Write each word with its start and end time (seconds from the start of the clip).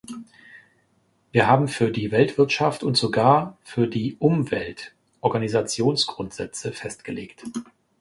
Wir 1.31 1.45
haben 1.45 1.67
für 1.67 1.91
die 1.91 2.09
Weltwirtschaft 2.09 2.81
und 2.81 2.97
sogar 2.97 3.59
für 3.61 3.87
die 3.87 4.15
Umwelt 4.17 4.95
Organisationsgrundsätze 5.19 6.71
festgelegt. 6.71 7.43